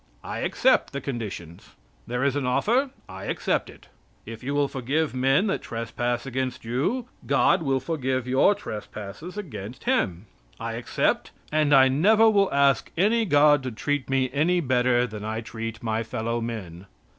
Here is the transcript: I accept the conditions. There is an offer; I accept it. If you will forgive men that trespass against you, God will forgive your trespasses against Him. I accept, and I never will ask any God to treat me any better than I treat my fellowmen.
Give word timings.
I 0.23 0.39
accept 0.39 0.93
the 0.93 0.99
conditions. 0.99 1.75
There 2.07 2.23
is 2.23 2.35
an 2.35 2.47
offer; 2.47 2.89
I 3.07 3.25
accept 3.25 3.69
it. 3.69 3.85
If 4.25 4.41
you 4.43 4.55
will 4.55 4.67
forgive 4.67 5.13
men 5.13 5.45
that 5.45 5.61
trespass 5.61 6.25
against 6.25 6.65
you, 6.65 7.05
God 7.27 7.61
will 7.61 7.79
forgive 7.79 8.27
your 8.27 8.55
trespasses 8.55 9.37
against 9.37 9.83
Him. 9.83 10.25
I 10.59 10.73
accept, 10.73 11.29
and 11.51 11.71
I 11.71 11.87
never 11.87 12.27
will 12.31 12.51
ask 12.51 12.89
any 12.97 13.25
God 13.25 13.61
to 13.61 13.69
treat 13.69 14.09
me 14.09 14.31
any 14.33 14.59
better 14.59 15.05
than 15.05 15.23
I 15.23 15.39
treat 15.39 15.83
my 15.83 16.01
fellowmen. 16.01 16.87